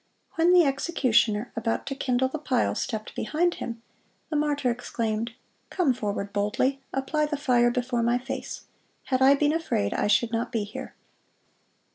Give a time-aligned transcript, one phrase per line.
[0.33, 3.83] When the executioner, about to kindle the pile, stepped behind him,
[4.31, 5.33] the martyr exclaimed,
[5.69, 8.63] "Come forward boldly; apply the fire before my face.
[9.03, 10.95] Had I been afraid, I should not be here."